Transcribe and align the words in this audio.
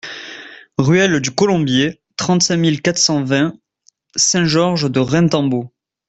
Ruelle 0.79 1.19
du 1.19 1.29
Colombier, 1.29 2.01
trente-cinq 2.17 2.55
mille 2.57 2.81
quatre 2.81 2.97
cent 2.97 3.23
vingt 3.23 3.53
Saint-Georges-de-Reintembault 4.15 5.71